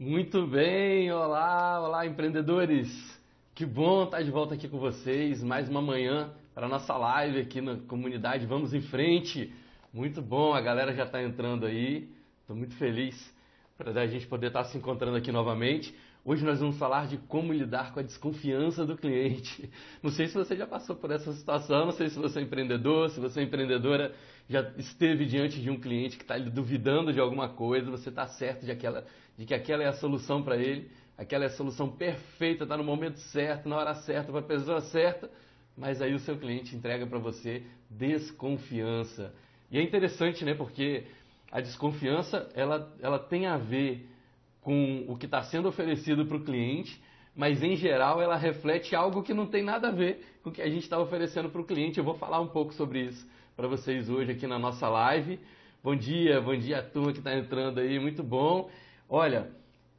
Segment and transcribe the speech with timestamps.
[0.00, 2.88] Muito bem, olá, olá empreendedores.
[3.52, 7.40] Que bom estar de volta aqui com vocês, mais uma manhã para a nossa live
[7.40, 9.52] aqui na comunidade Vamos em Frente.
[9.92, 12.08] Muito bom, a galera já está entrando aí.
[12.42, 13.34] Estou muito feliz
[13.76, 15.92] para a gente poder estar se encontrando aqui novamente.
[16.24, 19.68] Hoje nós vamos falar de como lidar com a desconfiança do cliente.
[20.02, 23.10] Não sei se você já passou por essa situação, não sei se você é empreendedor,
[23.10, 24.14] se você é empreendedora,
[24.48, 28.64] já esteve diante de um cliente que está duvidando de alguma coisa, você está certo
[28.64, 29.06] de, aquela,
[29.38, 32.82] de que aquela é a solução para ele, aquela é a solução perfeita, está no
[32.82, 35.30] momento certo, na hora certa, para a pessoa certa,
[35.76, 39.32] mas aí o seu cliente entrega para você desconfiança.
[39.70, 40.54] E é interessante, né?
[40.54, 41.04] Porque
[41.52, 44.08] a desconfiança ela, ela tem a ver
[44.60, 47.00] com o que está sendo oferecido para o cliente,
[47.36, 50.60] mas em geral ela reflete algo que não tem nada a ver com o que
[50.60, 51.98] a gente está oferecendo para o cliente.
[51.98, 53.24] Eu vou falar um pouco sobre isso
[53.56, 55.38] para vocês hoje aqui na nossa live.
[55.82, 58.68] Bom dia, bom dia a turma que está entrando aí, muito bom.
[59.10, 59.48] Olha,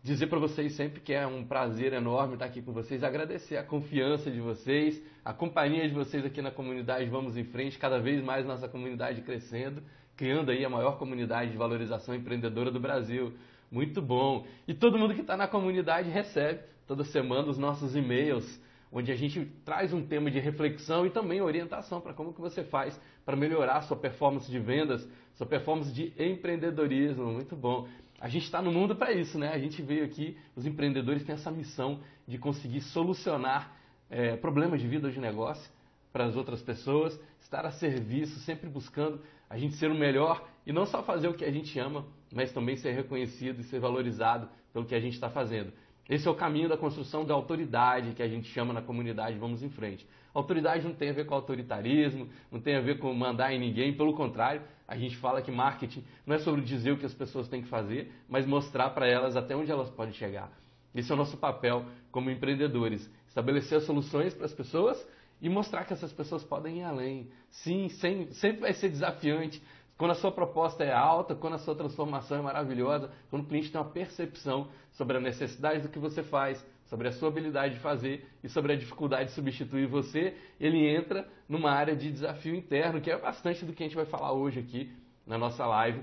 [0.03, 3.63] dizer para vocês sempre que é um prazer enorme estar aqui com vocês, agradecer a
[3.63, 8.23] confiança de vocês, a companhia de vocês aqui na comunidade Vamos em Frente, cada vez
[8.23, 9.81] mais nossa comunidade crescendo,
[10.15, 13.33] criando aí a maior comunidade de valorização empreendedora do Brasil.
[13.71, 14.45] Muito bom.
[14.67, 18.61] E todo mundo que está na comunidade recebe toda semana os nossos e-mails
[18.91, 22.63] onde a gente traz um tema de reflexão e também orientação para como que você
[22.63, 27.25] faz para melhorar sua performance de vendas, sua performance de empreendedorismo.
[27.25, 27.87] Muito bom.
[28.19, 29.49] A gente está no mundo para isso, né?
[29.53, 33.75] A gente veio aqui, os empreendedores têm essa missão de conseguir solucionar
[34.09, 35.71] é, problemas de vida ou de negócio
[36.11, 40.73] para as outras pessoas, estar a serviço, sempre buscando a gente ser o melhor e
[40.73, 44.49] não só fazer o que a gente ama, mas também ser reconhecido e ser valorizado
[44.73, 45.71] pelo que a gente está fazendo.
[46.09, 49.61] Esse é o caminho da construção da autoridade que a gente chama na comunidade Vamos
[49.61, 50.07] em Frente.
[50.33, 53.95] Autoridade não tem a ver com autoritarismo, não tem a ver com mandar em ninguém,
[53.95, 57.47] pelo contrário, a gente fala que marketing não é sobre dizer o que as pessoas
[57.47, 60.51] têm que fazer, mas mostrar para elas até onde elas podem chegar.
[60.93, 65.07] Esse é o nosso papel como empreendedores: estabelecer soluções para as pessoas
[65.41, 67.29] e mostrar que essas pessoas podem ir além.
[67.49, 69.61] Sim, sem, sempre vai ser desafiante,
[69.99, 73.69] quando a sua proposta é alta, quando a sua transformação é maravilhosa, quando o cliente
[73.69, 77.79] tem uma percepção sobre a necessidade do que você faz, sobre a sua habilidade de
[77.79, 82.99] fazer e sobre a dificuldade de substituir você, ele entra numa área de desafio interno,
[82.99, 84.91] que é bastante do que a gente vai falar hoje aqui
[85.25, 86.01] na nossa live,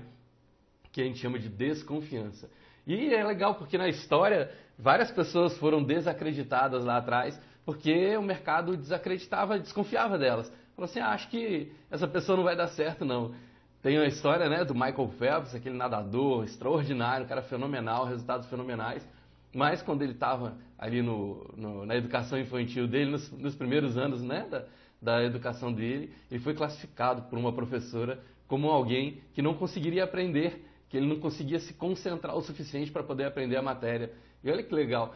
[0.91, 2.49] que a gente chama de desconfiança.
[2.85, 4.49] E é legal porque na história
[4.79, 10.49] várias pessoas foram desacreditadas lá atrás, porque o mercado desacreditava, desconfiava delas.
[10.73, 13.35] Falou assim: ah, acho que essa pessoa não vai dar certo, não.
[13.81, 19.05] Tem a história né, do Michael Phelps, aquele nadador extraordinário, um cara fenomenal, resultados fenomenais.
[19.53, 24.21] Mas quando ele estava ali no, no, na educação infantil dele, nos, nos primeiros anos
[24.21, 24.65] né, da,
[25.01, 30.65] da educação dele, ele foi classificado por uma professora como alguém que não conseguiria aprender,
[30.89, 34.11] que ele não conseguia se concentrar o suficiente para poder aprender a matéria.
[34.43, 35.13] E olha que legal.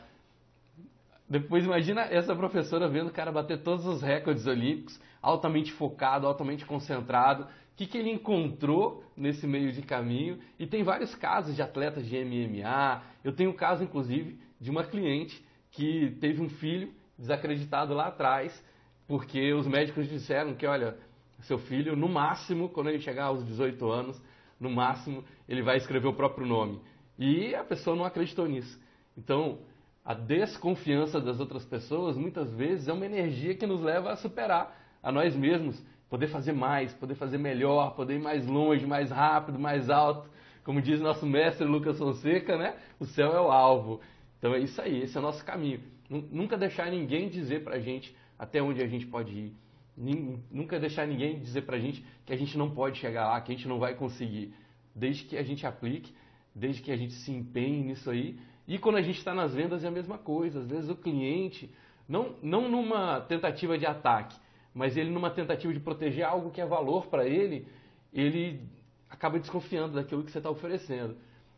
[1.29, 6.65] Depois imagina essa professora vendo o cara bater todos os recordes olímpicos, altamente focado, altamente
[6.65, 7.47] concentrado,
[7.81, 10.37] que, que ele encontrou nesse meio de caminho.
[10.59, 13.01] E tem vários casos de atletas de MMA.
[13.23, 18.53] Eu tenho um caso, inclusive, de uma cliente que teve um filho desacreditado lá atrás,
[19.07, 20.95] porque os médicos disseram que, olha,
[21.41, 24.21] seu filho, no máximo, quando ele chegar aos 18 anos,
[24.59, 26.79] no máximo, ele vai escrever o próprio nome.
[27.17, 28.79] E a pessoa não acreditou nisso.
[29.17, 29.59] Então,
[30.05, 34.79] a desconfiança das outras pessoas, muitas vezes, é uma energia que nos leva a superar
[35.01, 35.81] a nós mesmos
[36.11, 40.29] poder fazer mais, poder fazer melhor, poder ir mais longe, mais rápido, mais alto.
[40.61, 42.75] Como diz nosso mestre Lucas Fonseca, né?
[42.99, 44.01] O céu é o alvo.
[44.37, 45.79] Então é isso aí, esse é o nosso caminho.
[46.09, 49.53] Nunca deixar ninguém dizer pra gente até onde a gente pode ir.
[50.51, 53.55] Nunca deixar ninguém dizer pra gente que a gente não pode chegar lá, que a
[53.55, 54.53] gente não vai conseguir.
[54.93, 56.13] Desde que a gente aplique,
[56.53, 58.37] desde que a gente se empenhe nisso aí.
[58.67, 60.59] E quando a gente está nas vendas é a mesma coisa.
[60.59, 61.73] Às vezes o cliente,
[62.05, 64.35] não, não numa tentativa de ataque,
[64.73, 67.67] mas ele numa tentativa de proteger algo que é valor para ele,
[68.13, 68.61] ele
[69.09, 71.15] acaba desconfiando daquilo que você está oferecendo.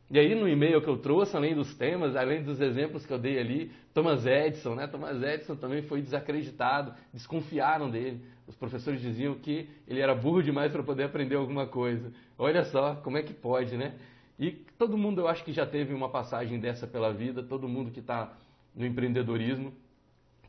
[0.10, 3.18] E aí no e-mail que eu trouxe, além dos temas, além dos exemplos que eu
[3.18, 4.86] dei ali, Thomas Edison, né?
[4.88, 8.24] Thomas Edison também foi desacreditado, desconfiaram dele.
[8.48, 12.12] Os professores diziam que ele era burro demais para poder aprender alguma coisa.
[12.38, 13.96] Olha só como é que pode, né?
[14.38, 17.92] E todo mundo eu acho que já teve uma passagem dessa pela vida, todo mundo
[17.92, 18.34] que está
[18.76, 19.74] no empreendedorismo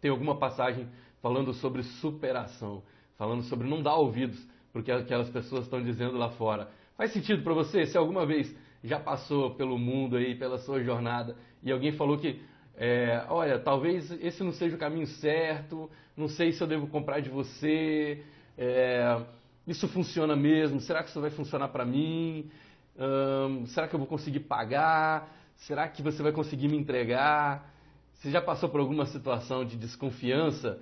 [0.05, 0.87] tem alguma passagem
[1.25, 2.82] falando sobre superação,
[3.17, 4.38] falando sobre não dar ouvidos
[4.75, 6.69] porque aquelas pessoas estão dizendo lá fora.
[6.99, 11.35] Faz sentido para você se alguma vez já passou pelo mundo aí, pela sua jornada,
[11.62, 12.43] e alguém falou que,
[12.76, 17.21] é, olha, talvez esse não seja o caminho certo, não sei se eu devo comprar
[17.21, 18.23] de você,
[18.59, 19.23] é,
[19.67, 22.50] isso funciona mesmo, será que isso vai funcionar para mim?
[22.99, 25.35] Hum, será que eu vou conseguir pagar?
[25.56, 27.73] Será que você vai conseguir me entregar?
[28.12, 30.81] Você já passou por alguma situação de desconfiança?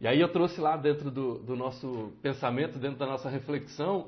[0.00, 4.06] E aí eu trouxe lá dentro do, do nosso pensamento, dentro da nossa reflexão,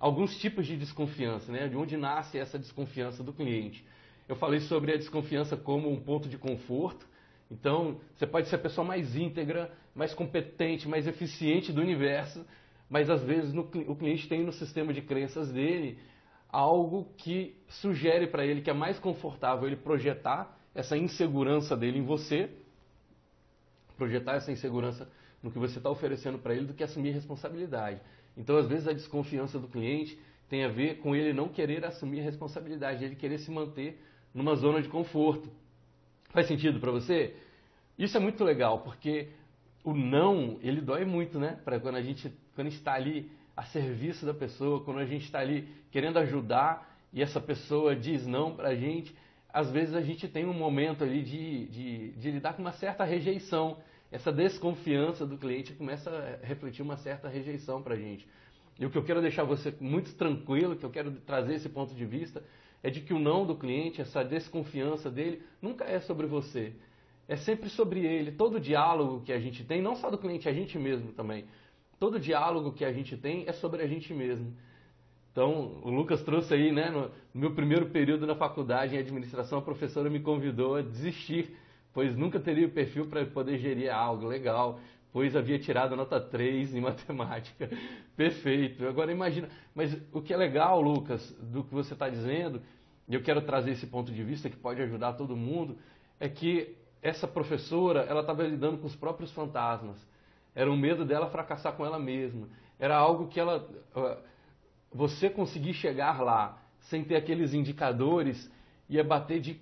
[0.00, 1.68] alguns tipos de desconfiança, né?
[1.68, 3.84] De onde nasce essa desconfiança do cliente.
[4.26, 7.06] Eu falei sobre a desconfiança como um ponto de conforto.
[7.50, 12.44] Então, você pode ser a pessoa mais íntegra, mais competente, mais eficiente do universo,
[12.88, 15.98] mas às vezes no, o cliente tem no sistema de crenças dele
[16.50, 22.04] algo que sugere para ele que é mais confortável ele projetar essa insegurança dele em
[22.04, 22.50] você,
[23.98, 25.06] projetar essa insegurança
[25.42, 28.00] no que você está oferecendo para ele, do que assumir responsabilidade.
[28.36, 30.18] Então, às vezes, a desconfiança do cliente
[30.48, 34.00] tem a ver com ele não querer assumir responsabilidade, ele querer se manter
[34.32, 35.50] numa zona de conforto.
[36.30, 37.34] Faz sentido para você?
[37.98, 39.28] Isso é muito legal, porque
[39.84, 41.58] o não, ele dói muito, né?
[41.64, 45.40] Para quando a gente quando está ali a serviço da pessoa, quando a gente está
[45.40, 49.14] ali querendo ajudar e essa pessoa diz não para a gente,
[49.48, 53.04] às vezes a gente tem um momento ali de, de, de lidar com uma certa
[53.04, 53.78] rejeição.
[54.10, 58.26] Essa desconfiança do cliente começa a refletir uma certa rejeição para a gente.
[58.78, 61.94] E o que eu quero deixar você muito tranquilo, que eu quero trazer esse ponto
[61.94, 62.42] de vista,
[62.82, 66.72] é de que o não do cliente, essa desconfiança dele, nunca é sobre você.
[67.26, 68.32] É sempre sobre ele.
[68.32, 71.44] Todo diálogo que a gente tem, não só do cliente, a gente mesmo também.
[71.98, 74.54] Todo diálogo que a gente tem é sobre a gente mesmo.
[75.32, 79.62] Então, o Lucas trouxe aí, né, no meu primeiro período na faculdade em administração, a
[79.62, 81.54] professora me convidou a desistir,
[81.98, 84.78] pois nunca teria o perfil para poder gerir algo legal,
[85.12, 87.68] pois havia tirado nota 3 em matemática.
[88.16, 88.86] Perfeito.
[88.86, 92.62] Agora imagina, mas o que é legal, Lucas, do que você está dizendo,
[93.08, 95.76] e eu quero trazer esse ponto de vista que pode ajudar todo mundo,
[96.20, 99.96] é que essa professora, ela estava lidando com os próprios fantasmas.
[100.54, 102.46] Era um medo dela fracassar com ela mesma.
[102.78, 103.68] Era algo que ela.
[104.92, 108.48] Você conseguir chegar lá sem ter aqueles indicadores
[108.88, 109.60] ia bater de,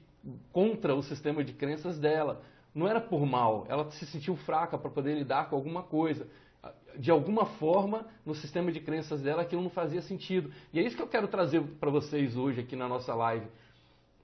[0.53, 2.43] contra o sistema de crenças dela.
[2.75, 6.27] Não era por mal, ela se sentiu fraca para poder lidar com alguma coisa.
[6.99, 10.51] De alguma forma, no sistema de crenças dela, aquilo não fazia sentido.
[10.73, 13.47] E é isso que eu quero trazer para vocês hoje aqui na nossa live.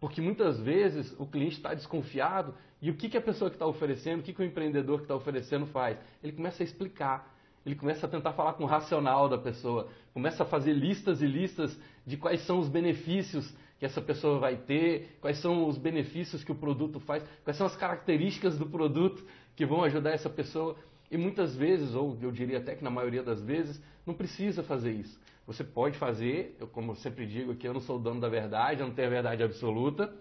[0.00, 3.66] Porque muitas vezes o cliente está desconfiado e o que, que a pessoa que está
[3.66, 5.96] oferecendo, o que, que o empreendedor que está oferecendo faz?
[6.22, 7.32] Ele começa a explicar,
[7.64, 11.26] ele começa a tentar falar com o racional da pessoa, começa a fazer listas e
[11.26, 16.44] listas de quais são os benefícios que essa pessoa vai ter, quais são os benefícios
[16.44, 19.26] que o produto faz, quais são as características do produto
[19.56, 20.76] que vão ajudar essa pessoa.
[21.11, 24.93] E muitas vezes, ou eu diria até que na maioria das vezes, não precisa fazer
[24.93, 25.20] isso.
[25.49, 28.29] Você pode fazer, eu, como eu sempre digo aqui, eu não sou o dono da
[28.29, 30.14] verdade, eu não tenho a verdade absoluta,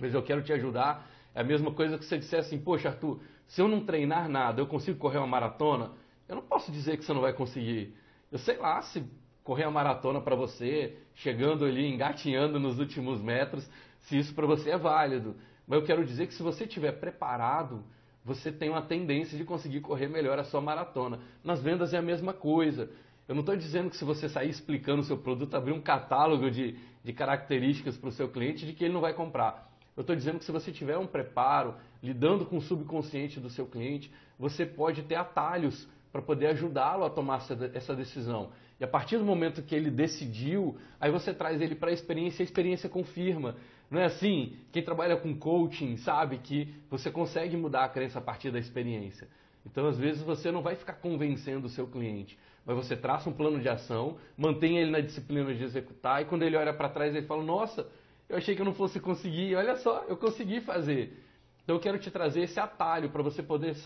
[0.00, 1.08] mas eu quero te ajudar.
[1.32, 4.60] É a mesma coisa que você disser assim, poxa Arthur, se eu não treinar nada,
[4.60, 5.92] eu consigo correr uma maratona?
[6.28, 7.94] Eu não posso dizer que você não vai conseguir.
[8.32, 9.08] Eu sei lá se
[9.44, 13.68] correr a maratona para você, chegando ali, engatinhando nos últimos metros,
[14.02, 15.36] se isso para você é válido.
[15.66, 17.84] Mas eu quero dizer que se você estiver preparado,
[18.24, 21.20] você tem uma tendência de conseguir correr melhor a sua maratona.
[21.42, 22.90] Nas vendas é a mesma coisa.
[23.26, 26.50] Eu não estou dizendo que se você sair explicando o seu produto, abrir um catálogo
[26.50, 29.70] de, de características para o seu cliente, de que ele não vai comprar.
[29.96, 33.66] Eu estou dizendo que se você tiver um preparo, lidando com o subconsciente do seu
[33.66, 37.40] cliente, você pode ter atalhos para poder ajudá-lo a tomar
[37.74, 38.50] essa decisão.
[38.80, 42.42] E a partir do momento que ele decidiu, aí você traz ele para a experiência
[42.42, 43.54] e a experiência confirma.
[43.90, 44.56] Não é assim?
[44.72, 49.28] Quem trabalha com coaching sabe que você consegue mudar a crença a partir da experiência.
[49.66, 53.32] Então, às vezes, você não vai ficar convencendo o seu cliente, mas você traça um
[53.34, 57.14] plano de ação, mantém ele na disciplina de executar, e quando ele olha para trás,
[57.14, 57.86] ele fala: Nossa,
[58.30, 61.22] eu achei que eu não fosse conseguir, olha só, eu consegui fazer.
[61.62, 63.76] Então, eu quero te trazer esse atalho para você poder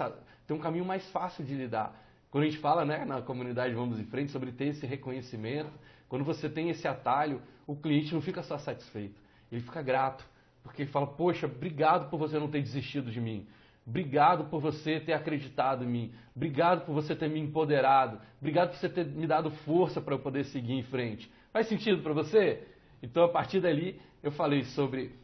[0.46, 2.03] ter um caminho mais fácil de lidar.
[2.34, 5.70] Quando a gente fala né, na comunidade Vamos em Frente sobre ter esse reconhecimento,
[6.08, 9.14] quando você tem esse atalho, o cliente não fica só satisfeito,
[9.52, 10.26] ele fica grato,
[10.60, 13.46] porque ele fala: Poxa, obrigado por você não ter desistido de mim.
[13.86, 16.12] Obrigado por você ter acreditado em mim.
[16.34, 18.18] Obrigado por você ter me empoderado.
[18.40, 21.30] Obrigado por você ter me dado força para eu poder seguir em frente.
[21.52, 22.66] Faz sentido para você?
[23.00, 25.14] Então, a partir dali, eu falei sobre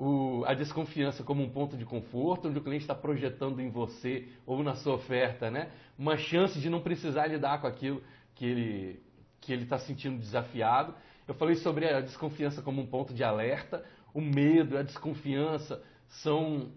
[0.00, 4.28] o, a desconfiança como um ponto de conforto, onde o cliente está projetando em você
[4.46, 5.70] ou na sua oferta, né?
[5.98, 8.02] Uma chance de não precisar lidar com aquilo
[8.34, 9.02] que ele
[9.42, 10.94] que ele está sentindo desafiado.
[11.28, 13.84] Eu falei sobre a desconfiança como um ponto de alerta.
[14.14, 16.72] O medo, a desconfiança são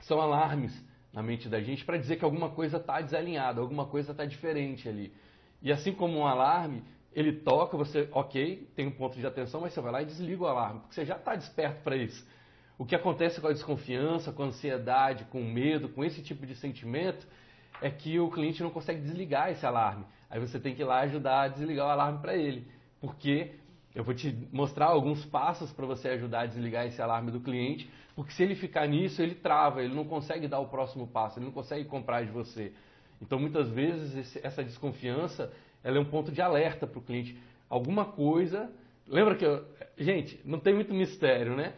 [0.00, 0.72] são alarmes
[1.14, 4.86] na mente da gente para dizer que alguma coisa está desalinhada, alguma coisa está diferente
[4.86, 5.14] ali.
[5.62, 9.72] E assim como um alarme, ele toca, você, ok, tem um ponto de atenção, mas
[9.72, 12.24] você vai lá e desliga o alarme, porque você já está desperto para isso.
[12.80, 16.46] O que acontece com a desconfiança, com a ansiedade, com o medo, com esse tipo
[16.46, 17.26] de sentimento,
[17.82, 20.06] é que o cliente não consegue desligar esse alarme.
[20.30, 22.66] Aí você tem que ir lá ajudar a desligar o alarme para ele.
[22.98, 23.50] Porque
[23.94, 27.90] Eu vou te mostrar alguns passos para você ajudar a desligar esse alarme do cliente,
[28.14, 31.46] porque se ele ficar nisso, ele trava, ele não consegue dar o próximo passo, ele
[31.46, 32.72] não consegue comprar de você.
[33.20, 37.36] Então, muitas vezes, esse, essa desconfiança ela é um ponto de alerta para o cliente.
[37.68, 38.70] Alguma coisa.
[39.06, 39.66] Lembra que eu.
[39.98, 41.74] Gente, não tem muito mistério, né?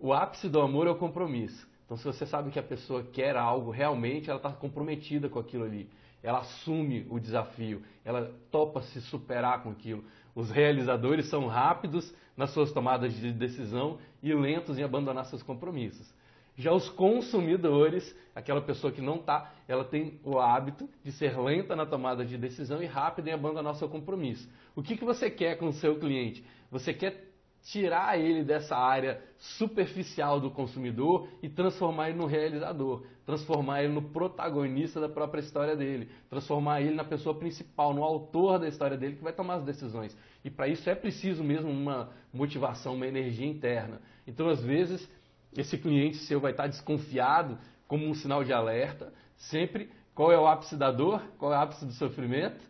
[0.00, 1.68] O ápice do amor é o compromisso.
[1.84, 5.64] Então, se você sabe que a pessoa quer algo realmente, ela está comprometida com aquilo
[5.64, 5.90] ali.
[6.22, 10.02] Ela assume o desafio, ela topa se superar com aquilo.
[10.34, 16.10] Os realizadores são rápidos nas suas tomadas de decisão e lentos em abandonar seus compromissos.
[16.56, 21.76] Já os consumidores, aquela pessoa que não está, ela tem o hábito de ser lenta
[21.76, 24.48] na tomada de decisão e rápida em abandonar seu compromisso.
[24.74, 26.44] O que, que você quer com o seu cliente?
[26.70, 27.29] Você quer
[27.62, 34.02] tirar ele dessa área superficial do consumidor e transformar ele no realizador, transformar ele no
[34.02, 39.16] protagonista da própria história dele, transformar ele na pessoa principal, no autor da história dele
[39.16, 40.16] que vai tomar as decisões.
[40.44, 44.00] E para isso é preciso mesmo uma motivação, uma energia interna.
[44.26, 45.08] Então, às vezes,
[45.56, 50.46] esse cliente seu vai estar desconfiado como um sinal de alerta, sempre qual é o
[50.46, 52.69] ápice da dor, qual é o ápice do sofrimento.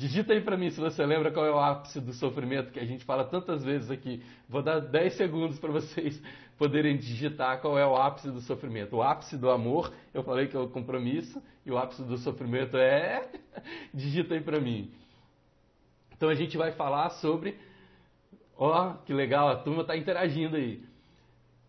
[0.00, 2.86] Digita aí para mim se você lembra qual é o ápice do sofrimento que a
[2.86, 4.24] gente fala tantas vezes aqui.
[4.48, 6.18] Vou dar 10 segundos para vocês
[6.56, 8.96] poderem digitar qual é o ápice do sofrimento.
[8.96, 12.78] O ápice do amor, eu falei que é o compromisso, e o ápice do sofrimento
[12.78, 13.30] é.
[13.92, 14.90] Digita aí para mim.
[16.16, 17.58] Então a gente vai falar sobre.
[18.56, 20.82] Ó, oh, que legal, a turma está interagindo aí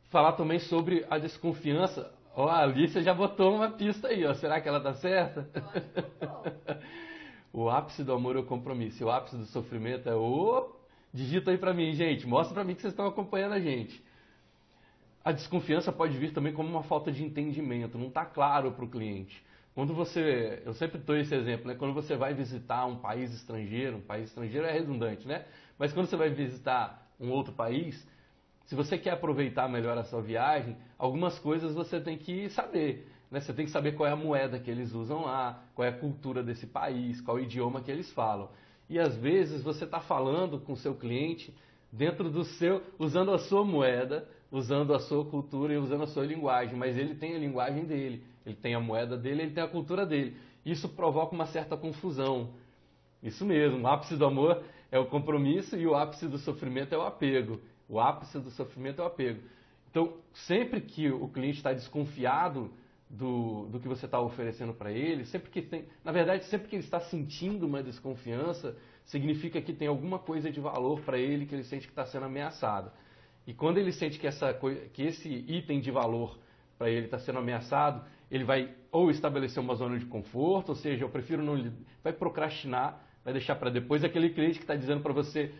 [0.09, 2.09] falar também sobre a desconfiança.
[2.33, 4.33] Ó, oh, a Alicia já botou uma pista aí, ó.
[4.35, 5.49] Será que ela tá certa?
[7.53, 9.01] o ápice do amor é o compromisso.
[9.01, 10.73] E o ápice do sofrimento é o.
[11.13, 12.25] Digita aí pra mim, gente.
[12.25, 14.01] Mostra pra mim que vocês estão acompanhando a gente.
[15.23, 17.97] A desconfiança pode vir também como uma falta de entendimento.
[17.97, 19.43] Não está claro para o cliente.
[19.75, 21.75] Quando você, eu sempre dou esse exemplo, né?
[21.75, 25.45] Quando você vai visitar um país estrangeiro, um país estrangeiro é redundante, né?
[25.77, 28.05] Mas quando você vai visitar um outro país,
[28.65, 33.10] se você quer aproveitar melhor a sua viagem, algumas coisas você tem que saber.
[33.31, 33.39] Né?
[33.39, 35.97] Você tem que saber qual é a moeda que eles usam lá, qual é a
[35.97, 38.49] cultura desse país, qual é o idioma que eles falam.
[38.89, 41.55] E às vezes você está falando com o seu cliente
[41.89, 46.25] dentro do seu, usando a sua moeda, usando a sua cultura e usando a sua
[46.25, 49.67] linguagem, mas ele tem a linguagem dele, ele tem a moeda dele, ele tem a
[49.67, 50.35] cultura dele.
[50.65, 52.49] Isso provoca uma certa confusão.
[53.23, 54.61] Isso mesmo, o ápice do amor
[54.91, 57.61] é o compromisso e o ápice do sofrimento é o apego.
[57.87, 59.41] O ápice do sofrimento é o apego.
[59.89, 62.71] Então, sempre que o cliente está desconfiado
[63.11, 66.75] do, do que você está oferecendo para ele, sempre que tem, na verdade, sempre que
[66.75, 68.75] ele está sentindo uma desconfiança,
[69.05, 72.25] significa que tem alguma coisa de valor para ele que ele sente que está sendo
[72.25, 72.91] ameaçado.
[73.45, 74.57] E quando ele sente que, essa,
[74.93, 76.39] que esse item de valor
[76.77, 81.03] para ele está sendo ameaçado, ele vai ou estabelecer uma zona de conforto, ou seja,
[81.03, 81.71] eu prefiro não.
[82.03, 85.53] vai procrastinar, vai deixar para depois aquele cliente que está dizendo para você: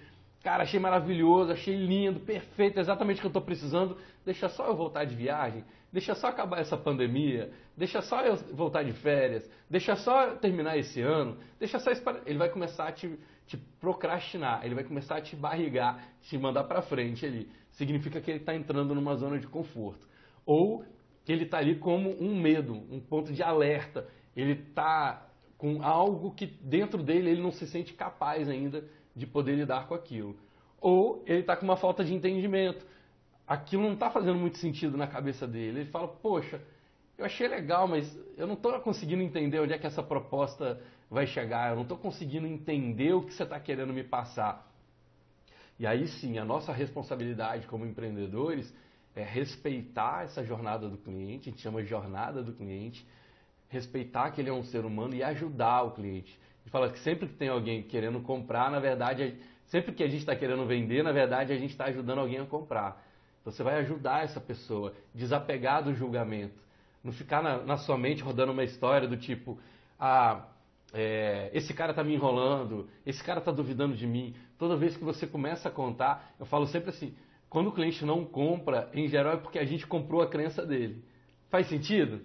[0.43, 3.95] Cara, achei maravilhoso, achei lindo, perfeito, exatamente o que eu estou precisando.
[4.25, 8.83] Deixa só eu voltar de viagem, deixa só acabar essa pandemia, deixa só eu voltar
[8.83, 11.91] de férias, deixa só terminar esse ano, deixa só.
[12.25, 16.63] Ele vai começar a te, te procrastinar, ele vai começar a te barrigar, te mandar
[16.63, 17.47] para frente ali.
[17.73, 20.07] Significa que ele está entrando numa zona de conforto.
[20.43, 20.83] Ou
[21.23, 24.07] que ele está ali como um medo, um ponto de alerta.
[24.35, 28.83] Ele está com algo que dentro dele ele não se sente capaz ainda
[29.15, 30.35] de poder lidar com aquilo.
[30.79, 32.85] Ou ele está com uma falta de entendimento.
[33.47, 35.81] Aquilo não está fazendo muito sentido na cabeça dele.
[35.81, 36.61] Ele fala, poxa,
[37.17, 41.27] eu achei legal, mas eu não estou conseguindo entender onde é que essa proposta vai
[41.27, 41.69] chegar.
[41.69, 44.67] Eu não estou conseguindo entender o que você está querendo me passar.
[45.77, 48.73] E aí sim, a nossa responsabilidade como empreendedores
[49.15, 53.05] é respeitar essa jornada do cliente, a gente chama jornada do cliente,
[53.67, 56.39] respeitar que ele é um ser humano e ajudar o cliente
[56.71, 59.35] fala que sempre que tem alguém querendo comprar, na verdade,
[59.67, 62.45] sempre que a gente está querendo vender, na verdade, a gente está ajudando alguém a
[62.45, 63.03] comprar.
[63.41, 66.59] Então você vai ajudar essa pessoa, desapegar do julgamento.
[67.03, 69.59] Não ficar na, na sua mente rodando uma história do tipo,
[69.99, 70.45] ah,
[70.93, 74.35] é, esse cara está me enrolando, esse cara está duvidando de mim.
[74.57, 77.15] Toda vez que você começa a contar, eu falo sempre assim,
[77.49, 81.03] quando o cliente não compra, em geral é porque a gente comprou a crença dele.
[81.49, 82.21] Faz sentido?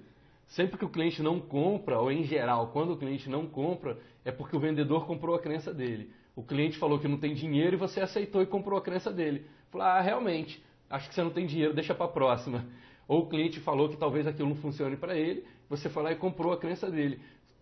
[0.46, 4.30] Sempre que o cliente não compra, ou em geral, quando o cliente não compra, é
[4.30, 6.10] porque o vendedor comprou a crença dele.
[6.36, 9.46] O cliente falou que não tem dinheiro e você aceitou e comprou a crença dele.
[9.70, 12.64] Falou, ah, realmente, acho que você não tem dinheiro, deixa para a próxima.
[13.08, 16.16] Ou o cliente falou que talvez aquilo não funcione para ele, você foi lá e
[16.16, 17.20] comprou a crença dele.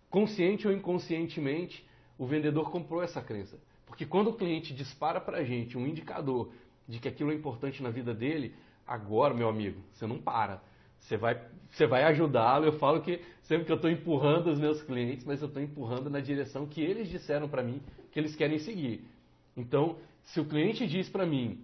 [0.09, 1.87] Consciente ou inconscientemente,
[2.17, 3.59] o vendedor comprou essa crença.
[3.85, 6.51] Porque quando o cliente dispara para a gente um indicador
[6.89, 8.55] de que aquilo é importante na vida dele,
[8.87, 10.63] agora, meu amigo, você não para
[11.05, 12.65] você vai, você vai ajudá-lo.
[12.65, 16.09] Eu falo que sempre que eu estou empurrando os meus clientes, mas eu estou empurrando
[16.09, 17.81] na direção que eles disseram para mim
[18.11, 19.05] que eles querem seguir.
[19.57, 21.61] Então, Se o cliente diz para mim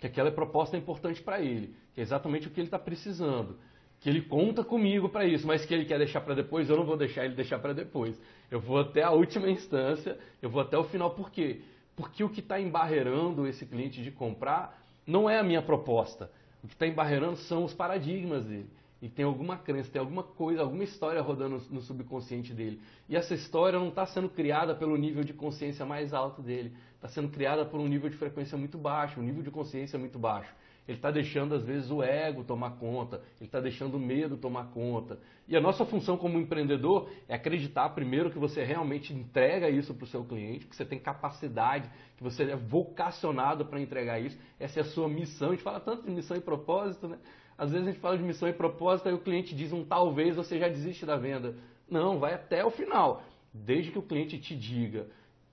[0.00, 3.56] que aquela proposta é importante para ele, que é exatamente o que ele está precisando,
[4.00, 6.84] que ele conta comigo para isso, mas que ele quer deixar para depois, eu não
[6.84, 8.16] vou deixar ele deixar para depois.
[8.50, 11.10] Eu vou até a última instância, eu vou até o final.
[11.10, 11.60] Por quê?
[11.96, 16.30] Porque o que está embarreirando esse cliente de comprar não é a minha proposta.
[16.62, 18.70] O que está embarreirando são os paradigmas dele.
[19.00, 22.80] E tem alguma crença, tem alguma coisa, alguma história rodando no subconsciente dele.
[23.08, 26.72] E essa história não está sendo criada pelo nível de consciência mais alto dele.
[26.94, 30.20] Está sendo criada por um nível de frequência muito baixo, um nível de consciência muito
[30.20, 30.54] baixo.
[30.86, 34.64] Ele está deixando, às vezes, o ego tomar conta, ele está deixando o medo tomar
[34.72, 35.18] conta.
[35.46, 40.04] E a nossa função como empreendedor é acreditar, primeiro, que você realmente entrega isso para
[40.04, 44.36] o seu cliente, que você tem capacidade, que você é vocacionado para entregar isso.
[44.58, 45.48] Essa é a sua missão.
[45.48, 47.18] A gente fala tanto de missão e propósito, né?
[47.56, 50.34] Às vezes a gente fala de missão e propósito e o cliente diz um talvez,
[50.34, 51.54] você já desiste da venda.
[51.88, 53.22] Não, vai até o final.
[53.54, 55.06] Desde que o cliente te diga,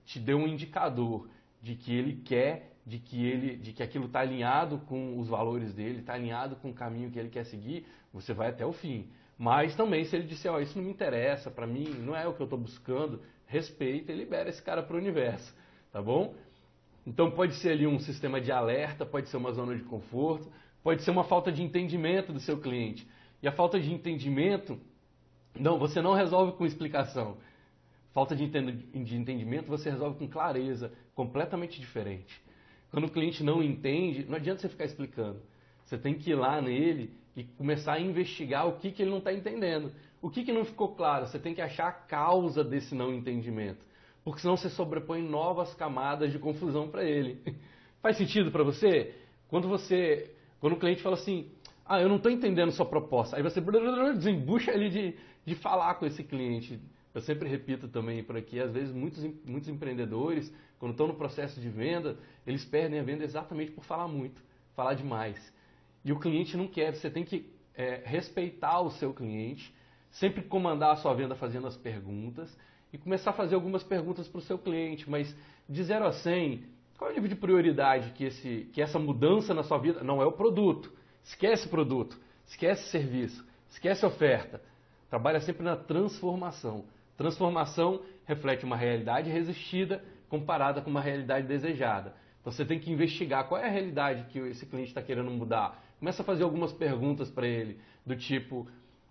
[0.04, 1.28] te dê um indicador
[1.62, 5.72] de que ele quer de que ele, de que aquilo está alinhado com os valores
[5.72, 9.08] dele, está alinhado com o caminho que ele quer seguir, você vai até o fim.
[9.38, 12.26] Mas também se ele disser, ó, oh, isso não me interessa, para mim não é
[12.26, 15.54] o que eu estou buscando, respeita e libera esse cara para o universo,
[15.92, 16.34] tá bom?
[17.06, 20.50] Então pode ser ali um sistema de alerta, pode ser uma zona de conforto,
[20.82, 23.06] pode ser uma falta de entendimento do seu cliente.
[23.40, 24.76] E a falta de entendimento,
[25.56, 27.36] não, você não resolve com explicação.
[28.12, 32.49] Falta de entendimento você resolve com clareza, completamente diferente.
[32.90, 35.40] Quando o cliente não entende, não adianta você ficar explicando.
[35.84, 39.18] Você tem que ir lá nele e começar a investigar o que, que ele não
[39.18, 39.92] está entendendo.
[40.20, 41.26] O que, que não ficou claro?
[41.26, 43.84] Você tem que achar a causa desse não entendimento.
[44.22, 47.40] Porque senão você sobrepõe novas camadas de confusão para ele.
[48.02, 49.14] Faz sentido para você?
[49.48, 50.34] Quando você.
[50.60, 51.50] Quando o cliente fala assim,
[51.86, 53.36] ah, eu não estou entendendo sua proposta.
[53.36, 53.60] Aí você
[54.14, 56.78] desembucha ele de, de falar com esse cliente.
[57.14, 61.60] Eu sempre repito também por aqui, às vezes muitos, muitos empreendedores, quando estão no processo
[61.60, 64.42] de venda, eles perdem a venda exatamente por falar muito,
[64.74, 65.38] falar demais.
[66.02, 69.72] E o cliente não quer, você tem que é, respeitar o seu cliente,
[70.10, 72.50] sempre comandar a sua venda fazendo as perguntas
[72.90, 75.36] e começar a fazer algumas perguntas para o seu cliente, mas
[75.68, 76.64] de 0 a 100,
[76.96, 80.22] qual é o nível de prioridade que, esse, que essa mudança na sua vida não
[80.22, 80.90] é o produto?
[81.22, 84.62] Esquece produto, esquece serviço, esquece oferta.
[85.10, 86.86] Trabalha sempre na transformação.
[87.18, 92.14] Transformação reflete uma realidade resistida comparada com uma realidade desejada.
[92.40, 95.78] Então você tem que investigar qual é a realidade que esse cliente está querendo mudar.
[95.98, 98.66] Começa a fazer algumas perguntas para ele, do tipo: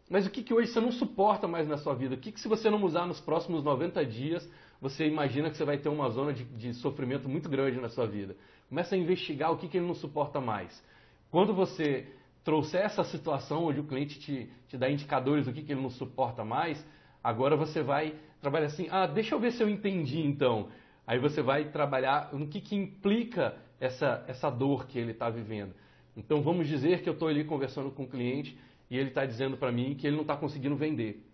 [0.09, 2.15] mas o que, que hoje você não suporta mais na sua vida?
[2.15, 4.49] O que, que se você não usar nos próximos 90 dias,
[4.81, 8.07] você imagina que você vai ter uma zona de, de sofrimento muito grande na sua
[8.07, 8.35] vida?
[8.67, 10.83] Começa a investigar o que, que ele não suporta mais.
[11.29, 12.07] Quando você
[12.43, 15.89] trouxer essa situação onde o cliente te, te dá indicadores do que, que ele não
[15.91, 16.83] suporta mais,
[17.23, 20.69] Agora você vai trabalhar assim, ah, deixa eu ver se eu entendi então.
[21.09, 25.73] Aí você vai trabalhar no que, que implica essa, essa dor que ele está vivendo.
[26.15, 28.55] Então vamos dizer que eu estou ali conversando com o cliente
[28.91, 31.25] e ele está dizendo para mim que ele não está conseguindo vender.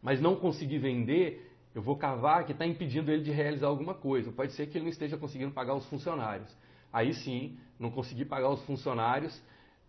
[0.00, 4.30] Mas não conseguir vender, eu vou cavar que está impedindo ele de realizar alguma coisa.
[4.30, 6.56] Pode ser que ele não esteja conseguindo pagar os funcionários.
[6.92, 9.42] Aí sim, não conseguir pagar os funcionários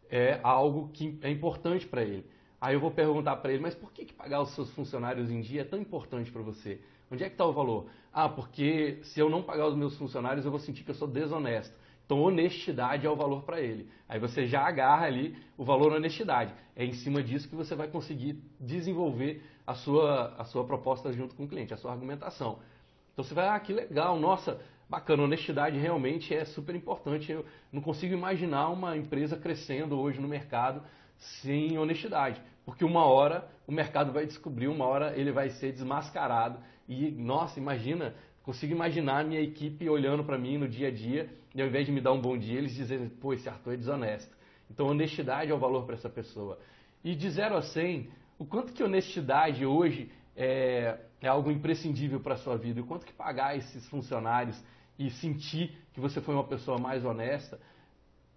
[0.10, 2.26] é algo que é importante para ele.
[2.62, 5.42] Aí eu vou perguntar para ele, mas por que, que pagar os seus funcionários em
[5.42, 6.82] dia é tão importante para você?
[7.12, 7.88] Onde é que está o valor?
[8.14, 11.08] Ah, porque se eu não pagar os meus funcionários, eu vou sentir que eu sou
[11.08, 11.74] desonesto.
[12.06, 13.88] Então, honestidade é o valor para ele.
[14.08, 16.54] Aí você já agarra ali o valor honestidade.
[16.76, 21.36] É em cima disso que você vai conseguir desenvolver a sua, a sua proposta junto
[21.36, 22.60] com o cliente, a sua argumentação.
[23.14, 27.32] Então você vai, ah, que legal, nossa, bacana, honestidade realmente é super importante.
[27.32, 30.82] Eu não consigo imaginar uma empresa crescendo hoje no mercado
[31.20, 32.42] sem honestidade.
[32.66, 36.60] Porque uma hora o mercado vai descobrir, uma hora ele vai ser desmascarado.
[36.88, 41.30] E, nossa, imagina, consigo imaginar a minha equipe olhando para mim no dia a dia
[41.54, 43.78] e ao invés de me dar um bom dia, eles dizem, pô, esse Arthur é
[43.78, 44.36] desonesto.
[44.70, 46.60] Então, honestidade é o valor para essa pessoa.
[47.04, 52.36] E de 0 a 100, o quanto que honestidade hoje é, é algo imprescindível para
[52.36, 54.62] a sua vida, o quanto que pagar esses funcionários
[54.98, 57.60] e sentir que você foi uma pessoa mais honesta,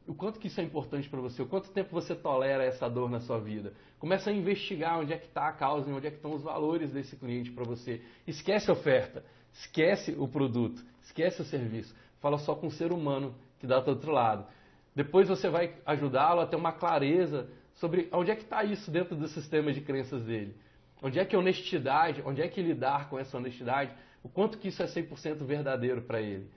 [0.07, 3.09] o quanto que isso é importante para você, o quanto tempo você tolera essa dor
[3.11, 3.73] na sua vida.
[3.99, 6.91] Começa a investigar onde é que está a causa onde é que estão os valores
[6.93, 8.03] desse cliente para você.
[8.27, 11.95] Esquece a oferta, esquece o produto, esquece o serviço.
[12.21, 14.47] Fala só com o ser humano que dá do outro lado.
[14.95, 19.17] Depois você vai ajudá-lo a ter uma clareza sobre onde é que está isso dentro
[19.17, 20.55] do sistema de crenças dele.
[21.03, 24.69] Onde é que a honestidade, onde é que lidar com essa honestidade, o quanto que
[24.69, 26.49] isso é 100% verdadeiro para ele.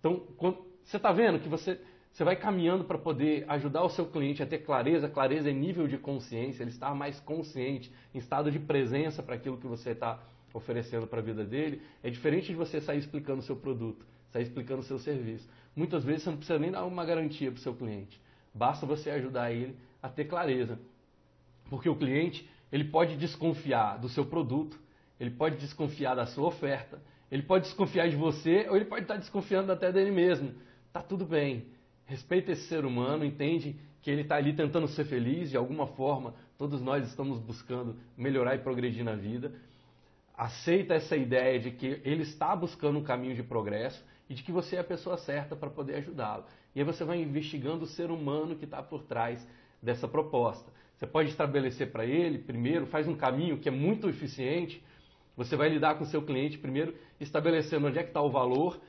[0.00, 1.80] Então, quando, você está vendo que você
[2.14, 5.08] você vai caminhando para poder ajudar o seu cliente a ter clareza.
[5.08, 9.58] Clareza é nível de consciência, ele estar mais consciente, em estado de presença para aquilo
[9.58, 10.22] que você está
[10.52, 11.82] oferecendo para a vida dele.
[12.04, 14.06] É diferente de você sair explicando o seu produto.
[14.30, 15.48] sai explicando o seu serviço.
[15.74, 18.20] Muitas vezes você não precisa nem dar uma garantia para o seu cliente.
[18.54, 20.78] Basta você ajudar ele a ter clareza.
[21.68, 24.78] Porque o cliente, ele pode desconfiar do seu produto,
[25.18, 29.16] ele pode desconfiar da sua oferta, ele pode desconfiar de você ou ele pode estar
[29.16, 30.54] desconfiando até dele mesmo.
[30.92, 31.73] Tá tudo bem.
[32.06, 36.34] Respeita esse ser humano, entende que ele está ali tentando ser feliz de alguma forma.
[36.58, 39.52] Todos nós estamos buscando melhorar e progredir na vida.
[40.36, 44.52] Aceita essa ideia de que ele está buscando um caminho de progresso e de que
[44.52, 46.44] você é a pessoa certa para poder ajudá-lo.
[46.74, 49.46] E aí você vai investigando o ser humano que está por trás
[49.82, 50.70] dessa proposta.
[50.96, 54.82] Você pode estabelecer para ele, primeiro, faz um caminho que é muito eficiente.
[55.36, 58.80] Você vai lidar com o seu cliente primeiro, estabelecendo onde é que está o valor,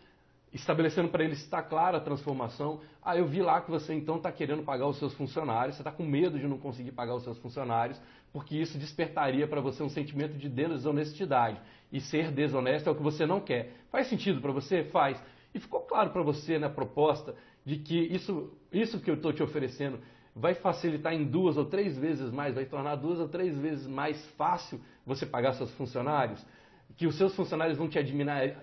[0.56, 2.80] estabelecendo para ele está clara a transformação.
[3.04, 5.92] Ah, eu vi lá que você então está querendo pagar os seus funcionários, você está
[5.92, 8.00] com medo de não conseguir pagar os seus funcionários,
[8.32, 11.60] porque isso despertaria para você um sentimento de desonestidade.
[11.92, 13.74] E ser desonesto é o que você não quer.
[13.92, 14.86] Faz sentido para você?
[14.86, 15.22] Faz.
[15.54, 19.44] E ficou claro para você na proposta de que isso, isso que eu estou te
[19.44, 20.00] oferecendo
[20.34, 24.26] vai facilitar em duas ou três vezes mais, vai tornar duas ou três vezes mais
[24.38, 26.46] fácil você pagar seus funcionários,
[26.98, 28.56] que os seus funcionários vão te admirar,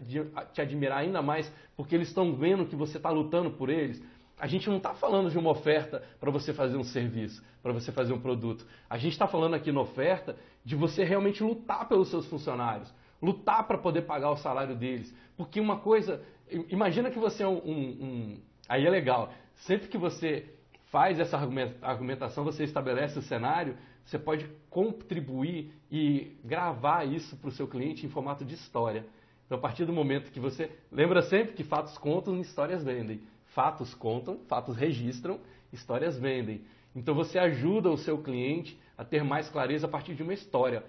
[0.52, 4.02] te admirar ainda mais porque eles estão vendo que você está lutando por eles.
[4.38, 7.92] A gente não está falando de uma oferta para você fazer um serviço, para você
[7.92, 8.66] fazer um produto.
[8.88, 13.66] A gente está falando aqui na oferta de você realmente lutar pelos seus funcionários, lutar
[13.66, 15.14] para poder pagar o salário deles.
[15.36, 16.22] Porque uma coisa,
[16.68, 19.32] imagina que você é um, um, um aí é legal.
[19.54, 20.46] Sempre que você
[20.86, 21.38] faz essa
[21.80, 28.04] argumentação, você estabelece o cenário, você pode contribuir e gravar isso para o seu cliente
[28.04, 29.06] em formato de história.
[29.46, 30.70] Então, a partir do momento que você.
[30.90, 33.20] Lembra sempre que fatos contam, histórias vendem.
[33.54, 35.38] Fatos contam, fatos registram,
[35.72, 36.62] histórias vendem.
[36.96, 40.84] Então, você ajuda o seu cliente a ter mais clareza a partir de uma história.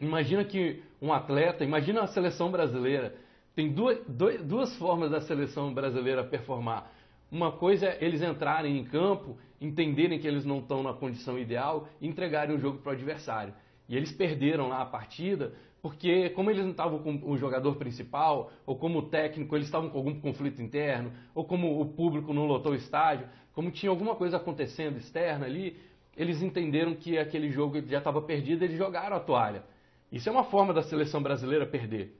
[0.00, 3.14] Imagina que um atleta, imagina a seleção brasileira.
[3.54, 3.98] Tem duas,
[4.44, 6.90] duas formas da seleção brasileira performar.
[7.34, 11.88] Uma coisa é eles entrarem em campo, entenderem que eles não estão na condição ideal
[12.00, 13.52] e entregarem o jogo para o adversário.
[13.88, 18.52] E eles perderam lá a partida porque, como eles não estavam com o jogador principal,
[18.64, 22.70] ou como técnico eles estavam com algum conflito interno, ou como o público não lotou
[22.70, 25.76] o estádio, como tinha alguma coisa acontecendo externa ali,
[26.16, 29.64] eles entenderam que aquele jogo já estava perdido eles jogaram a toalha.
[30.12, 32.16] Isso é uma forma da seleção brasileira perder.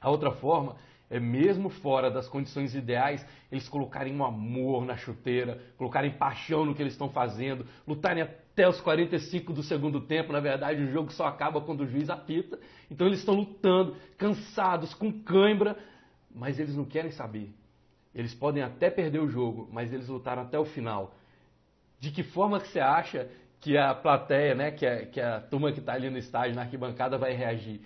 [0.00, 0.76] A outra forma
[1.10, 6.74] é mesmo fora das condições ideais, eles colocarem um amor na chuteira, colocarem paixão no
[6.74, 10.32] que eles estão fazendo, lutarem até os 45 do segundo tempo.
[10.32, 12.58] Na verdade, o jogo só acaba quando o juiz apita.
[12.90, 15.76] Então eles estão lutando, cansados, com cãibra,
[16.34, 17.54] mas eles não querem saber.
[18.14, 21.14] Eles podem até perder o jogo, mas eles lutaram até o final.
[22.00, 23.28] De que forma que você acha
[23.60, 26.62] que a plateia, né, que, a, que a turma que está ali no estádio, na
[26.62, 27.80] arquibancada, vai reagir?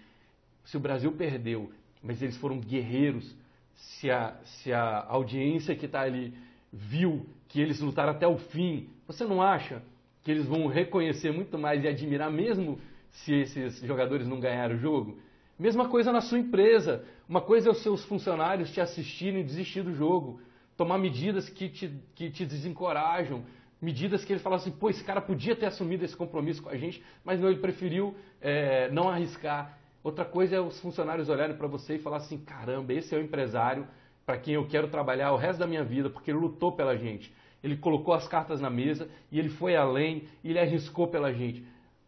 [0.65, 3.35] Se o Brasil perdeu mas eles foram guerreiros.
[3.75, 6.35] Se a, se a audiência que está ali
[6.73, 9.83] viu que eles lutaram até o fim, você não acha
[10.23, 12.79] que eles vão reconhecer muito mais e admirar mesmo
[13.11, 15.19] se esses jogadores não ganharam o jogo?
[15.59, 17.05] Mesma coisa na sua empresa.
[17.29, 20.41] Uma coisa é os seus funcionários te assistirem e desistir do jogo.
[20.77, 23.45] Tomar medidas que te, que te desencorajam.
[23.81, 26.77] Medidas que ele fala assim, pô, esse cara podia ter assumido esse compromisso com a
[26.77, 29.78] gente, mas não, ele preferiu é, não arriscar.
[30.03, 33.23] Outra coisa é os funcionários olharem para você e falar assim: caramba, esse é o
[33.23, 33.87] empresário
[34.25, 37.35] para quem eu quero trabalhar o resto da minha vida, porque ele lutou pela gente.
[37.63, 41.67] Ele colocou as cartas na mesa e ele foi além e ele arriscou pela gente.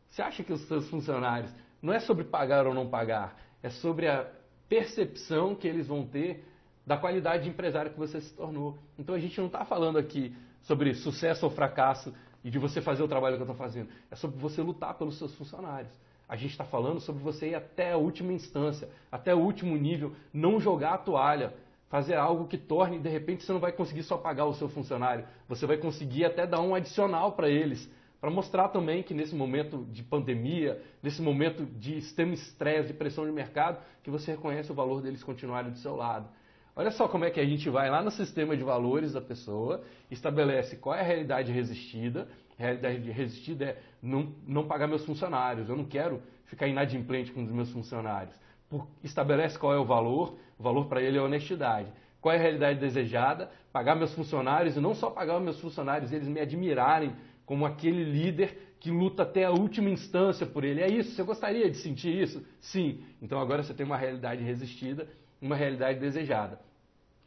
[0.08, 1.50] Você acha que os seus funcionários
[1.80, 4.30] não é sobre pagar ou não pagar, é sobre a
[4.68, 6.44] percepção que eles vão ter
[6.86, 8.78] da qualidade de empresário que você se tornou.
[8.98, 13.02] Então a gente não está falando aqui sobre sucesso ou fracasso e de você fazer
[13.02, 13.88] o trabalho que eu estou fazendo.
[14.10, 15.92] É sobre você lutar pelos seus funcionários.
[16.30, 20.12] A gente está falando sobre você ir até a última instância, até o último nível,
[20.32, 21.52] não jogar a toalha,
[21.88, 25.24] fazer algo que torne, de repente você não vai conseguir só pagar o seu funcionário,
[25.48, 27.90] você vai conseguir até dar um adicional para eles,
[28.20, 33.26] para mostrar também que nesse momento de pandemia, nesse momento de extremo estresse, de pressão
[33.26, 36.28] de mercado, que você reconhece o valor deles continuarem do seu lado.
[36.76, 39.82] Olha só como é que a gente vai lá no sistema de valores da pessoa,
[40.08, 42.28] estabelece qual é a realidade resistida,
[42.60, 45.68] realidade resistida é não, não pagar meus funcionários.
[45.68, 48.34] Eu não quero ficar inadimplente com os meus funcionários.
[48.68, 51.88] Por, estabelece qual é o valor, o valor para ele é honestidade.
[52.20, 53.50] Qual é a realidade desejada?
[53.72, 57.14] Pagar meus funcionários e não só pagar meus funcionários, eles me admirarem
[57.46, 60.80] como aquele líder que luta até a última instância por ele.
[60.80, 61.12] É isso?
[61.12, 62.44] Você gostaria de sentir isso?
[62.60, 63.02] Sim.
[63.20, 65.08] Então agora você tem uma realidade resistida,
[65.40, 66.60] uma realidade desejada.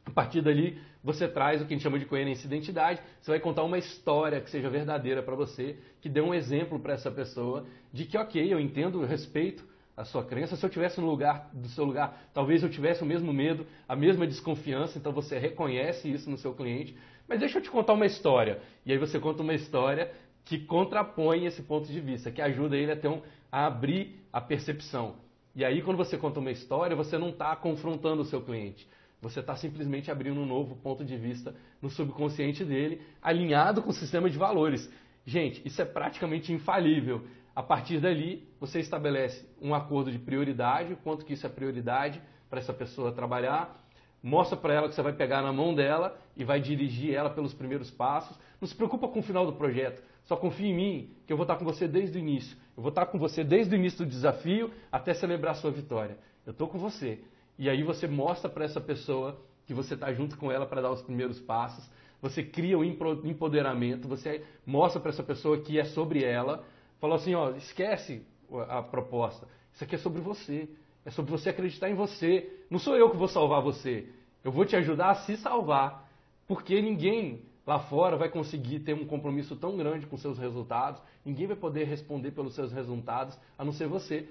[0.05, 3.01] A partir dali, você traz o que a gente chama de coerência e identidade.
[3.21, 6.93] Você vai contar uma história que seja verdadeira para você, que dê um exemplo para
[6.93, 9.63] essa pessoa de que, ok, eu entendo, eu respeito
[9.95, 10.55] a sua crença.
[10.55, 13.95] Se eu tivesse no lugar do seu lugar, talvez eu tivesse o mesmo medo, a
[13.95, 14.97] mesma desconfiança.
[14.97, 16.95] Então você reconhece isso no seu cliente.
[17.27, 18.59] Mas deixa eu te contar uma história.
[18.85, 20.11] E aí você conta uma história
[20.45, 25.15] que contrapõe esse ponto de vista, que ajuda ele a, um, a abrir a percepção.
[25.55, 28.87] E aí, quando você conta uma história, você não está confrontando o seu cliente.
[29.23, 33.93] Você está simplesmente abrindo um novo ponto de vista no subconsciente dele, alinhado com o
[33.93, 34.91] sistema de valores.
[35.25, 37.25] Gente, isso é praticamente infalível.
[37.55, 42.59] A partir dali, você estabelece um acordo de prioridade, quanto que isso é prioridade para
[42.59, 43.73] essa pessoa trabalhar,
[44.21, 47.53] mostra para ela que você vai pegar na mão dela e vai dirigir ela pelos
[47.53, 48.38] primeiros passos.
[48.59, 51.45] Não se preocupa com o final do projeto, só confia em mim, que eu vou
[51.45, 52.57] estar com você desde o início.
[52.75, 56.17] Eu vou estar com você desde o início do desafio até celebrar a sua vitória.
[56.45, 57.21] Eu estou com você.
[57.57, 60.91] E aí você mostra para essa pessoa que você está junto com ela para dar
[60.91, 61.89] os primeiros passos.
[62.21, 66.63] Você cria um empoderamento, você mostra para essa pessoa que é sobre ela,
[66.99, 68.25] falou assim, ó, esquece
[68.69, 69.47] a proposta.
[69.73, 70.69] Isso aqui é sobre você.
[71.05, 72.65] É sobre você acreditar em você.
[72.69, 74.07] Não sou eu que vou salvar você.
[74.43, 76.09] Eu vou te ajudar a se salvar.
[76.47, 81.01] Porque ninguém lá fora vai conseguir ter um compromisso tão grande com seus resultados.
[81.25, 84.29] Ninguém vai poder responder pelos seus resultados, a não ser você.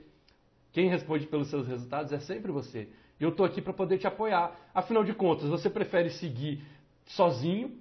[0.73, 2.89] Quem responde pelos seus resultados é sempre você.
[3.21, 4.55] E eu estou aqui para poder te apoiar.
[4.75, 6.63] Afinal de contas, você prefere seguir
[7.07, 7.77] sozinho,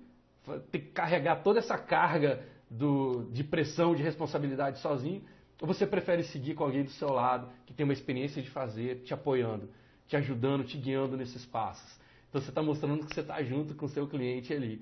[0.71, 5.23] ter que carregar toda essa carga do, de pressão, de responsabilidade sozinho,
[5.59, 9.03] ou você prefere seguir com alguém do seu lado, que tem uma experiência de fazer,
[9.03, 9.69] te apoiando,
[10.07, 11.99] te ajudando, te guiando nesses passos?
[12.29, 14.81] Então você está mostrando que você está junto com o seu cliente ali.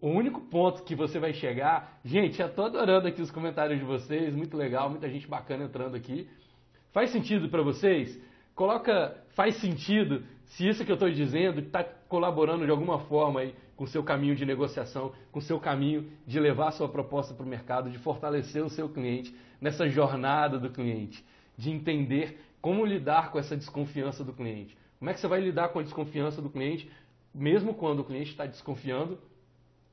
[0.00, 3.84] O único ponto que você vai chegar, gente, eu estou adorando aqui os comentários de
[3.84, 6.28] vocês, muito legal, muita gente bacana entrando aqui.
[6.92, 8.18] Faz sentido para vocês?
[8.56, 13.54] Coloca, faz sentido se isso que eu estou dizendo está colaborando de alguma forma aí
[13.76, 17.34] com o seu caminho de negociação, com o seu caminho de levar a sua proposta
[17.34, 21.22] para o mercado, de fortalecer o seu cliente nessa jornada do cliente,
[21.58, 24.74] de entender como lidar com essa desconfiança do cliente.
[24.98, 26.90] Como é que você vai lidar com a desconfiança do cliente,
[27.34, 29.18] mesmo quando o cliente está desconfiando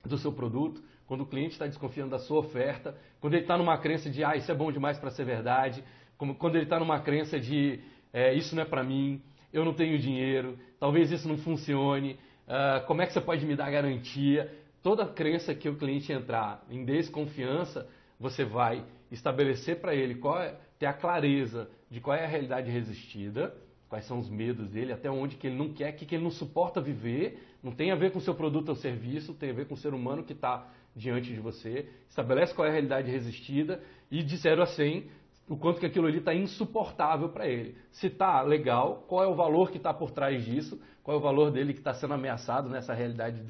[0.06, 3.78] do seu produto, quando o cliente está desconfiando da sua oferta, quando ele está numa
[3.78, 5.84] crença de, ah, isso é bom demais para ser verdade,
[6.18, 7.82] como quando ele está numa crença de,
[8.14, 9.22] é, isso não é para mim,
[9.52, 12.14] eu não tenho dinheiro, talvez isso não funcione,
[12.48, 14.54] uh, como é que você pode me dar garantia?
[14.82, 17.88] Toda crença que o cliente entrar em desconfiança,
[18.20, 22.70] você vai estabelecer para ele qual é, ter a clareza de qual é a realidade
[22.70, 23.56] resistida,
[23.88, 26.32] quais são os medos dele, até onde que ele não quer, que, que ele não
[26.32, 29.68] suporta viver, não tem a ver com o seu produto ou serviço, tem a ver
[29.68, 33.82] com o ser humano que está diante de você, estabelece qual é a realidade resistida
[34.10, 35.08] e de 0 a 100
[35.48, 37.76] o quanto que aquilo ali está insuportável para ele.
[37.92, 41.24] Se está legal, qual é o valor que está por trás disso, qual é o
[41.24, 43.42] valor dele que está sendo ameaçado nessa realidade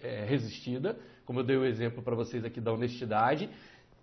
[0.00, 3.50] é, resistida, como eu dei o exemplo para vocês aqui da honestidade.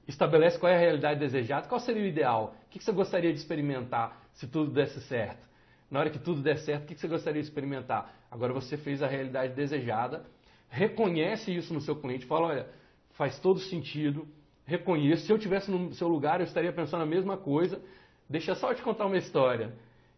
[0.07, 3.39] Estabelece qual é a realidade desejada, qual seria o ideal, o que você gostaria de
[3.39, 5.47] experimentar se tudo desse certo.
[5.89, 8.13] Na hora que tudo der certo, o que você gostaria de experimentar?
[8.29, 10.23] Agora você fez a realidade desejada,
[10.69, 12.67] reconhece isso no seu cliente, fala, olha,
[13.11, 14.27] faz todo sentido,
[14.69, 15.25] reconheço.
[15.25, 17.81] Se eu tivesse no seu lugar, eu estaria pensando a mesma coisa.
[18.29, 19.73] Deixa só eu te contar uma história.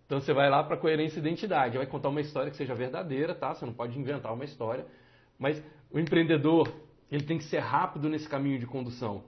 [0.05, 3.33] Então você vai lá para coerência e identidade, vai contar uma história que seja verdadeira,
[3.33, 3.53] tá?
[3.53, 4.85] Você não pode inventar uma história.
[5.39, 6.69] Mas o empreendedor,
[7.09, 9.23] ele tem que ser rápido nesse caminho de condução.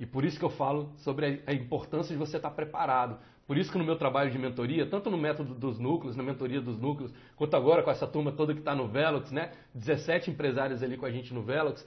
[0.00, 3.18] E por isso que eu falo sobre a importância de você estar preparado.
[3.46, 6.60] Por isso que no meu trabalho de mentoria, tanto no método dos núcleos, na mentoria
[6.60, 9.52] dos núcleos, quanto agora com essa turma toda que está no Velox, né?
[9.74, 11.86] 17 empresários ali com a gente no Velox,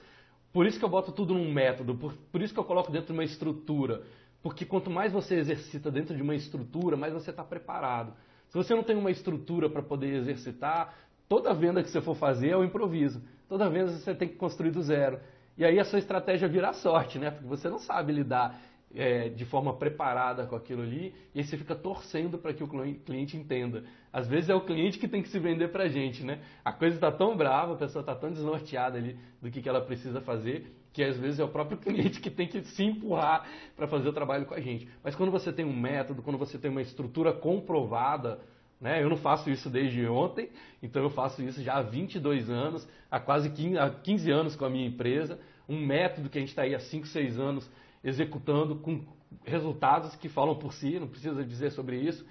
[0.56, 3.08] por isso que eu boto tudo num método, por, por isso que eu coloco dentro
[3.08, 4.04] de uma estrutura.
[4.42, 8.14] Porque quanto mais você exercita dentro de uma estrutura, mais você está preparado.
[8.48, 10.94] Se você não tem uma estrutura para poder exercitar,
[11.28, 13.22] toda venda que você for fazer é o improviso.
[13.46, 15.20] Toda venda você tem que construir do zero.
[15.58, 17.30] E aí a sua estratégia vira sorte, né?
[17.30, 18.58] Porque você não sabe lidar
[18.96, 22.68] é, de forma preparada com aquilo ali, e aí você fica torcendo para que o
[23.04, 23.84] cliente entenda.
[24.10, 26.40] Às vezes é o cliente que tem que se vender para a gente, né?
[26.64, 29.82] A coisa está tão brava, a pessoa está tão desnorteada ali do que, que ela
[29.82, 33.86] precisa fazer, que às vezes é o próprio cliente que tem que se empurrar para
[33.86, 34.88] fazer o trabalho com a gente.
[35.04, 38.40] Mas quando você tem um método, quando você tem uma estrutura comprovada,
[38.80, 39.02] né?
[39.02, 40.48] Eu não faço isso desde ontem,
[40.82, 44.64] então eu faço isso já há 22 anos, há quase 15, há 15 anos com
[44.64, 47.70] a minha empresa, um método que a gente está aí há 5, 6 anos
[48.02, 49.04] executando com
[49.44, 52.26] resultados que falam por si, não precisa dizer sobre isso.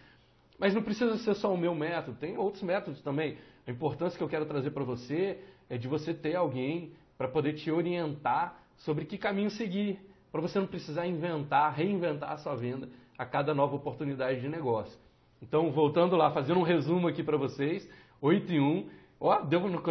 [0.58, 3.38] Mas não precisa ser só o meu método, tem outros métodos também.
[3.68, 7.54] A importância que eu quero trazer para você é de você ter alguém para poder
[7.54, 10.00] te orientar sobre que caminho seguir,
[10.32, 14.98] para você não precisar inventar, reinventar a sua venda a cada nova oportunidade de negócio.
[15.42, 17.90] Então, voltando lá, fazendo um resumo aqui para vocês,
[18.22, 19.82] 8 e 1, ó, deu no,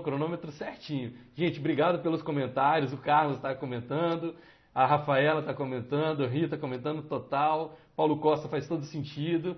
[0.00, 1.12] cronômetro certinho.
[1.34, 4.34] Gente, obrigado pelos comentários, o Carlos está comentando,
[4.80, 9.54] A Rafaela está comentando, a Rita comentando total, Paulo Costa faz todo sentido.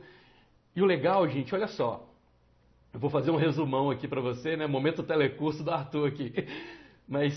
[0.74, 2.04] E o legal, gente, olha só.
[2.92, 4.66] Eu vou fazer um resumão aqui para você, né?
[4.66, 6.32] Momento telecurso do Arthur aqui.
[7.06, 7.32] Mas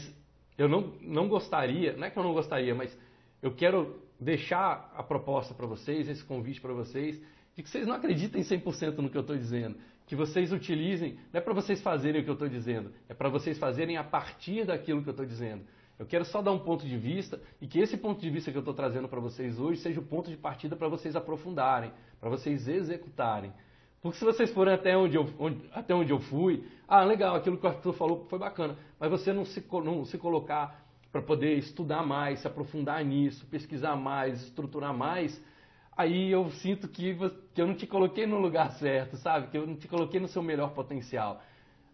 [0.58, 2.98] eu não, não gostaria, não é que eu não gostaria, mas
[3.42, 7.22] eu quero deixar a proposta para vocês, esse convite para vocês,
[7.56, 9.78] de que vocês não acreditem 100% no que eu estou dizendo.
[10.08, 13.30] Que vocês utilizem, não é para vocês fazerem o que eu estou dizendo, é para
[13.30, 15.64] vocês fazerem a partir daquilo que eu estou dizendo.
[15.98, 18.58] Eu quero só dar um ponto de vista e que esse ponto de vista que
[18.58, 22.30] eu estou trazendo para vocês hoje seja o ponto de partida para vocês aprofundarem, para
[22.30, 23.54] vocês executarem.
[24.02, 27.58] Porque se vocês forem até onde, eu, onde, até onde eu fui, ah, legal, aquilo
[27.58, 31.58] que o Arthur falou foi bacana, mas você não se, não se colocar para poder
[31.58, 35.42] estudar mais, se aprofundar nisso, pesquisar mais, estruturar mais,
[35.96, 37.18] aí eu sinto que,
[37.54, 39.48] que eu não te coloquei no lugar certo, sabe?
[39.48, 41.42] Que eu não te coloquei no seu melhor potencial.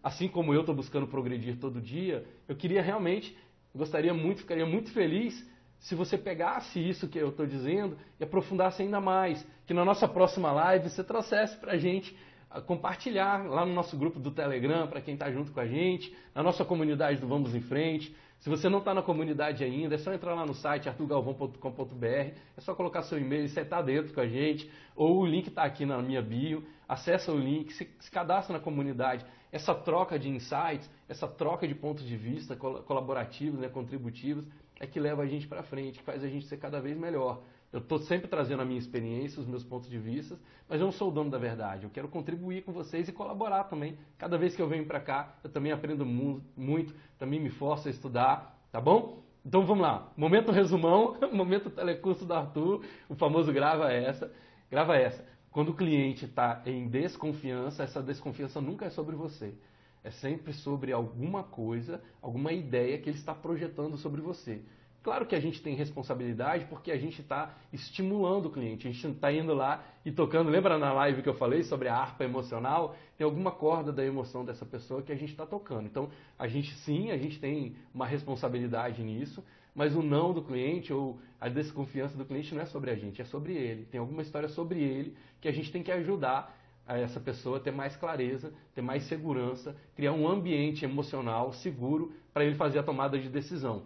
[0.02, 3.36] Assim como eu estou buscando progredir todo dia, eu queria realmente
[3.74, 8.82] Gostaria muito, ficaria muito feliz se você pegasse isso que eu estou dizendo e aprofundasse
[8.82, 9.44] ainda mais.
[9.66, 12.16] Que na nossa próxima live você trouxesse para a gente
[12.50, 16.14] ah, compartilhar lá no nosso grupo do Telegram, para quem está junto com a gente,
[16.34, 18.14] na nossa comunidade do Vamos em Frente.
[18.38, 22.60] Se você não está na comunidade ainda, é só entrar lá no site arturgalvão.com.br, é
[22.60, 25.62] só colocar seu e-mail e você está dentro com a gente, ou o link está
[25.62, 30.30] aqui na minha bio, acessa o link, se, se cadastra na comunidade essa troca de
[30.30, 34.48] insights, essa troca de pontos de vista colaborativos, né, contributivos,
[34.80, 37.42] é que leva a gente para frente, que faz a gente ser cada vez melhor.
[37.70, 40.38] Eu estou sempre trazendo a minha experiência, os meus pontos de vista,
[40.68, 41.84] mas eu não sou o dono da verdade.
[41.84, 43.96] Eu quero contribuir com vocês e colaborar também.
[44.18, 47.90] Cada vez que eu venho para cá, eu também aprendo muito, também me forço a
[47.90, 49.22] estudar, tá bom?
[49.44, 50.12] Então vamos lá.
[50.16, 54.32] Momento resumão, momento telecurso do Arthur, o famoso grava essa.
[54.70, 55.24] Grava essa.
[55.52, 59.54] Quando o cliente está em desconfiança, essa desconfiança nunca é sobre você.
[60.02, 64.62] É sempre sobre alguma coisa, alguma ideia que ele está projetando sobre você.
[65.02, 69.06] Claro que a gente tem responsabilidade porque a gente está estimulando o cliente, a gente
[69.06, 70.48] está indo lá e tocando.
[70.48, 72.96] Lembra na live que eu falei sobre a harpa emocional?
[73.18, 75.86] Tem alguma corda da emoção dessa pessoa que a gente está tocando.
[75.86, 80.92] Então, a gente sim, a gente tem uma responsabilidade nisso, mas o não do cliente
[80.92, 83.84] ou a desconfiança do cliente não é sobre a gente, é sobre ele.
[83.86, 86.56] Tem alguma história sobre ele que a gente tem que ajudar
[86.86, 92.44] a essa pessoa ter mais clareza, ter mais segurança, criar um ambiente emocional seguro para
[92.44, 93.84] ele fazer a tomada de decisão.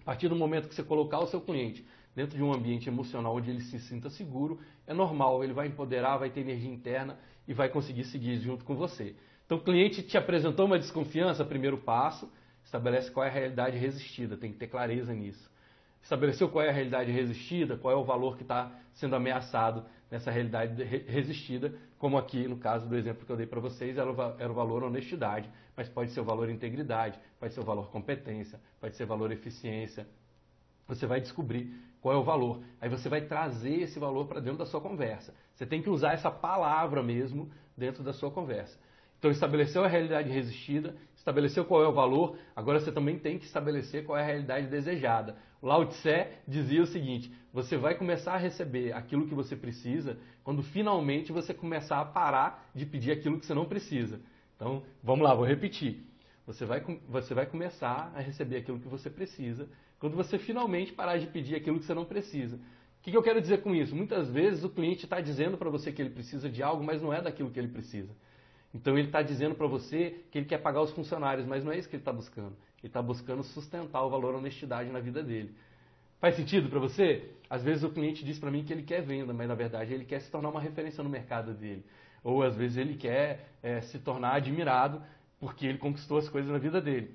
[0.00, 3.36] A partir do momento que você colocar o seu cliente dentro de um ambiente emocional
[3.36, 7.54] onde ele se sinta seguro, é normal, ele vai empoderar, vai ter energia interna e
[7.54, 9.14] vai conseguir seguir junto com você.
[9.46, 12.30] Então, o cliente te apresentou uma desconfiança, primeiro passo,
[12.72, 15.50] estabelece qual é a realidade resistida, tem que ter clareza nisso.
[16.02, 20.30] Estabeleceu qual é a realidade resistida, qual é o valor que está sendo ameaçado nessa
[20.30, 24.54] realidade resistida, como aqui no caso do exemplo que eu dei para vocês, era o,
[24.54, 29.04] valor honestidade, mas pode ser o valor integridade, pode ser o valor competência, pode ser
[29.04, 30.06] o valor eficiência.
[30.88, 32.62] Você vai descobrir qual é o valor.
[32.80, 35.34] Aí você vai trazer esse valor para dentro da sua conversa.
[35.54, 38.78] Você tem que usar essa palavra mesmo dentro da sua conversa.
[39.22, 43.44] Então estabeleceu a realidade resistida, estabeleceu qual é o valor, agora você também tem que
[43.44, 45.36] estabelecer qual é a realidade desejada.
[45.60, 50.18] O Lao Tse dizia o seguinte: você vai começar a receber aquilo que você precisa
[50.42, 54.20] quando finalmente você começar a parar de pedir aquilo que você não precisa.
[54.56, 56.04] Então, vamos lá, vou repetir.
[56.44, 59.68] Você vai, você vai começar a receber aquilo que você precisa
[60.00, 62.56] quando você finalmente parar de pedir aquilo que você não precisa.
[62.56, 63.94] O que, que eu quero dizer com isso?
[63.94, 67.12] Muitas vezes o cliente está dizendo para você que ele precisa de algo, mas não
[67.12, 68.12] é daquilo que ele precisa.
[68.74, 71.78] Então ele está dizendo para você que ele quer pagar os funcionários, mas não é
[71.78, 72.56] isso que ele está buscando.
[72.78, 75.54] Ele está buscando sustentar o valor honestidade na vida dele.
[76.20, 77.30] Faz sentido para você?
[77.50, 80.04] Às vezes o cliente diz para mim que ele quer venda, mas na verdade ele
[80.04, 81.84] quer se tornar uma referência no mercado dele.
[82.24, 85.02] Ou às vezes ele quer é, se tornar admirado
[85.38, 87.14] porque ele conquistou as coisas na vida dele.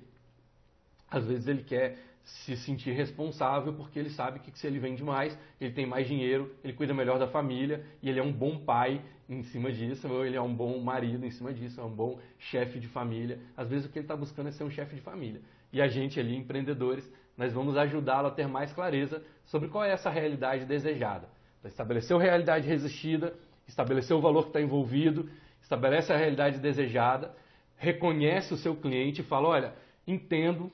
[1.10, 5.38] Às vezes ele quer se sentir responsável porque ele sabe que se ele vende mais,
[5.60, 9.00] ele tem mais dinheiro, ele cuida melhor da família e ele é um bom pai
[9.28, 12.18] em cima disso, ou ele é um bom marido em cima disso, é um bom
[12.38, 13.38] chefe de família.
[13.56, 15.40] Às vezes o que ele está buscando é ser um chefe de família.
[15.72, 19.92] E a gente ali, empreendedores, nós vamos ajudá-lo a ter mais clareza sobre qual é
[19.92, 21.28] essa realidade desejada.
[21.58, 23.34] Então, estabeleceu a realidade resistida,
[23.66, 25.28] estabeleceu o valor que está envolvido,
[25.60, 27.34] estabelece a realidade desejada,
[27.76, 29.74] reconhece o seu cliente e fala, olha,
[30.06, 30.72] entendo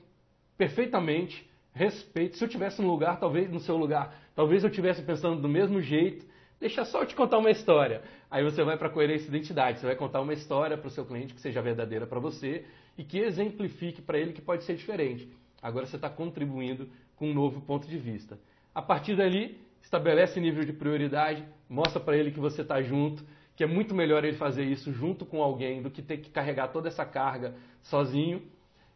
[0.57, 2.37] perfeitamente, respeito.
[2.37, 5.81] Se eu tivesse no lugar, talvez no seu lugar, talvez eu estivesse pensando do mesmo
[5.81, 6.25] jeito.
[6.59, 8.01] Deixa só eu te contar uma história.
[8.31, 9.79] Aí você vai para a coerência de identidade.
[9.79, 12.65] Você vai contar uma história para o seu cliente que seja verdadeira para você
[12.97, 15.29] e que exemplifique para ele que pode ser diferente.
[15.61, 18.39] Agora você está contribuindo com um novo ponto de vista.
[18.73, 23.23] A partir dali, estabelece nível de prioridade, mostra para ele que você está junto,
[23.55, 26.69] que é muito melhor ele fazer isso junto com alguém do que ter que carregar
[26.69, 28.41] toda essa carga sozinho.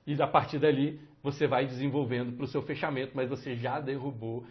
[0.06, 4.46] E a partir dali, você vai desenvolvendo para o seu fechamento, mas você já derrubou.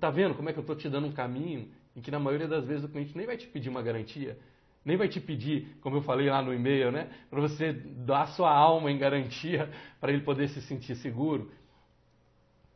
[0.00, 2.48] Tá vendo como é que eu estou te dando um caminho em que na maioria
[2.48, 4.38] das vezes o cliente nem vai te pedir uma garantia,
[4.84, 8.50] nem vai te pedir, como eu falei lá no e-mail, né, para você dar sua
[8.50, 11.50] alma em garantia para ele poder se sentir seguro.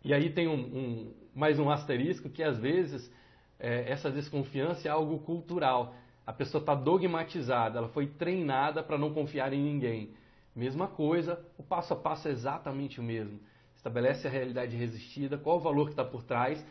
[0.04, 3.10] E aí tem um, um mais um asterisco que às vezes
[3.58, 5.94] é, essa desconfiança é algo cultural.
[6.26, 10.14] A pessoa está dogmatizada, ela foi treinada para não confiar em ninguém.
[10.54, 13.40] Mesma coisa, o passo a passo é exatamente o mesmo.
[13.74, 16.64] Estabelece a realidade resistida, qual o valor que está por trás.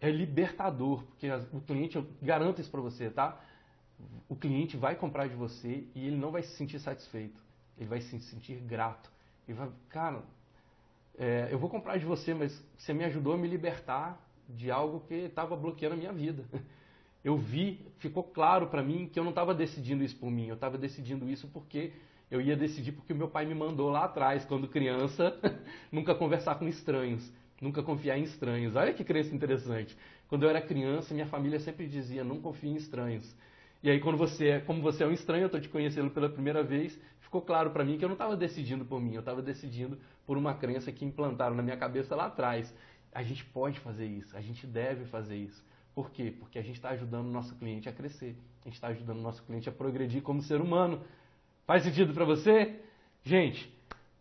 [0.00, 3.40] É libertador, porque o cliente, eu garanto isso para você, tá?
[4.28, 7.40] O cliente vai comprar de você e ele não vai se sentir satisfeito.
[7.76, 9.10] Ele vai se sentir grato.
[9.48, 10.22] Ele vai, cara,
[11.18, 15.00] é, eu vou comprar de você, mas você me ajudou a me libertar de algo
[15.00, 16.44] que estava bloqueando a minha vida.
[17.24, 20.54] Eu vi, ficou claro para mim que eu não estava decidindo isso por mim, eu
[20.54, 21.92] estava decidindo isso porque
[22.30, 25.38] eu ia decidir porque o meu pai me mandou lá atrás, quando criança,
[25.90, 28.76] nunca conversar com estranhos, nunca confiar em estranhos.
[28.76, 29.96] Olha que crença interessante.
[30.28, 33.34] Quando eu era criança, minha família sempre dizia: não confie em estranhos.
[33.82, 36.28] E aí, quando você é, como você é um estranho, eu estou te conhecendo pela
[36.28, 39.40] primeira vez, ficou claro para mim que eu não estava decidindo por mim, eu estava
[39.40, 42.74] decidindo por uma crença que implantaram na minha cabeça lá atrás.
[43.12, 45.64] A gente pode fazer isso, a gente deve fazer isso.
[45.94, 46.34] Por quê?
[46.38, 49.22] Porque a gente está ajudando o nosso cliente a crescer, a gente está ajudando o
[49.22, 51.00] nosso cliente a progredir como ser humano.
[51.68, 52.76] Faz sentido para você?
[53.22, 53.70] Gente,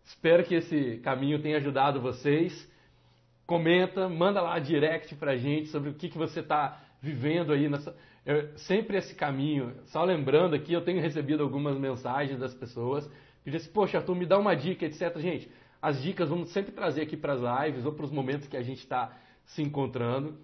[0.04, 2.70] espero que esse caminho tenha ajudado vocês.
[3.46, 7.70] Comenta, manda lá direct para a gente sobre o que, que você está vivendo aí
[7.70, 7.96] nessa.
[8.26, 9.74] Eu, sempre esse caminho.
[9.86, 13.10] Só lembrando aqui, eu tenho recebido algumas mensagens das pessoas
[13.46, 15.18] que dizem, poxa, Arthur, me dá uma dica, etc.
[15.18, 15.50] Gente,
[15.82, 18.62] as dicas vamos sempre trazer aqui para as lives ou para os momentos que a
[18.62, 20.38] gente está se encontrando.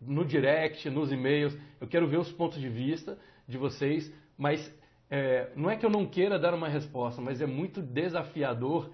[0.00, 1.54] No direct, nos e-mails.
[1.78, 4.72] Eu quero ver os pontos de vista de vocês, mas
[5.10, 8.90] é, não é que eu não queira dar uma resposta, mas é muito desafiador,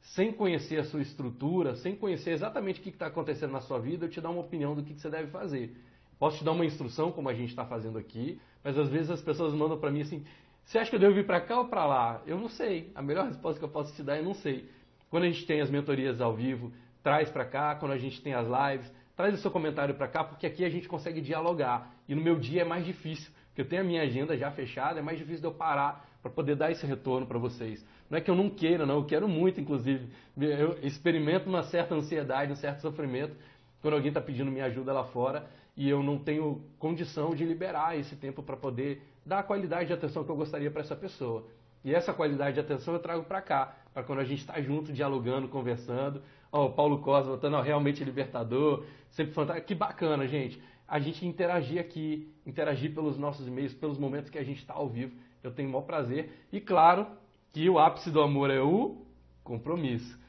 [0.00, 4.06] sem conhecer a sua estrutura, sem conhecer exatamente o que está acontecendo na sua vida,
[4.06, 5.76] eu te dar uma opinião do que, que você deve fazer.
[6.18, 9.20] Posso te dar uma instrução, como a gente está fazendo aqui, mas às vezes as
[9.20, 10.24] pessoas mandam para mim assim:
[10.64, 12.22] você acha que eu devo vir para cá ou para lá?
[12.26, 12.90] Eu não sei.
[12.94, 14.68] A melhor resposta que eu posso te dar é não sei.
[15.10, 17.74] Quando a gente tem as mentorias ao vivo, traz para cá.
[17.74, 20.70] Quando a gente tem as lives, traz o seu comentário para cá, porque aqui a
[20.70, 21.92] gente consegue dialogar.
[22.08, 24.98] E no meu dia é mais difícil, porque eu tenho a minha agenda já fechada,
[24.98, 27.84] é mais difícil de eu parar para poder dar esse retorno para vocês.
[28.08, 30.08] Não é que eu não queira, não, eu quero muito, inclusive.
[30.40, 33.36] Eu experimento uma certa ansiedade, um certo sofrimento
[33.82, 35.46] quando alguém está pedindo minha ajuda lá fora
[35.76, 39.92] e eu não tenho condição de liberar esse tempo para poder dar a qualidade de
[39.92, 41.44] atenção que eu gostaria para essa pessoa.
[41.84, 44.92] E essa qualidade de atenção eu trago para cá, para quando a gente está junto,
[44.92, 46.22] dialogando, conversando.
[46.50, 49.66] Ó, o Paulo Costa voltando, ó, realmente libertador, sempre fantástico.
[49.66, 50.62] Que bacana, gente.
[50.92, 54.90] A gente interagir aqui, interagir pelos nossos e-mails, pelos momentos que a gente está ao
[54.90, 55.16] vivo.
[55.42, 56.30] Eu tenho o maior prazer.
[56.52, 57.06] E claro
[57.50, 58.98] que o ápice do amor é o
[59.42, 60.20] compromisso.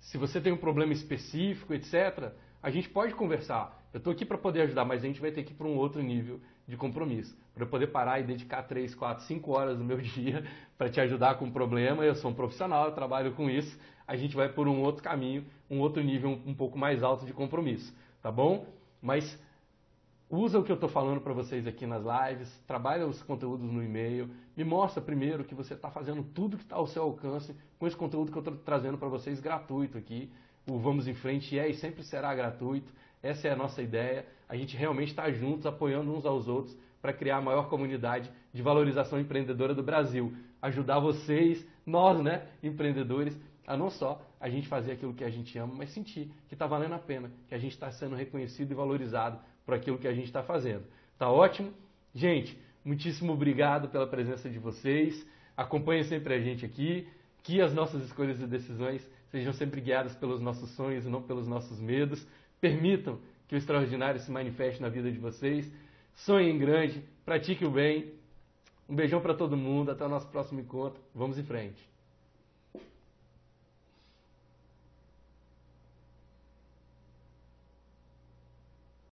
[0.00, 3.78] Se você tem um problema específico, etc., a gente pode conversar.
[3.92, 5.76] Eu estou aqui para poder ajudar, mas a gente vai ter que ir para um
[5.76, 7.36] outro nível de compromisso.
[7.52, 10.42] Para eu poder parar e dedicar 3, 4, 5 horas do meu dia
[10.78, 14.16] para te ajudar com um problema, eu sou um profissional, eu trabalho com isso, a
[14.16, 17.34] gente vai por um outro caminho, um outro nível um, um pouco mais alto de
[17.34, 18.64] compromisso, tá bom?
[19.02, 19.38] Mas
[20.28, 23.82] usa o que eu estou falando para vocês aqui nas lives, trabalha os conteúdos no
[23.82, 27.86] e-mail, me mostra primeiro que você está fazendo tudo que está ao seu alcance com
[27.86, 30.30] esse conteúdo que eu estou trazendo para vocês gratuito aqui.
[30.68, 32.92] O Vamos em Frente é e sempre será gratuito.
[33.22, 34.26] Essa é a nossa ideia.
[34.48, 38.62] A gente realmente está juntos, apoiando uns aos outros para criar a maior comunidade de
[38.62, 40.34] valorização empreendedora do Brasil.
[40.60, 45.56] Ajudar vocês, nós, né, empreendedores, a não só a gente fazer aquilo que a gente
[45.58, 48.74] ama, mas sentir que está valendo a pena, que a gente está sendo reconhecido e
[48.74, 50.84] valorizado por aquilo que a gente está fazendo.
[51.18, 51.72] Tá ótimo?
[52.14, 55.26] Gente, muitíssimo obrigado pela presença de vocês.
[55.56, 57.06] Acompanhem sempre a gente aqui.
[57.42, 61.46] Que as nossas escolhas e decisões sejam sempre guiadas pelos nossos sonhos e não pelos
[61.46, 62.26] nossos medos.
[62.60, 65.70] Permitam que o extraordinário se manifeste na vida de vocês.
[66.14, 68.14] Sonhem grande, pratique o bem.
[68.88, 71.00] Um beijão para todo mundo, até o nosso próximo encontro.
[71.14, 71.95] Vamos em frente.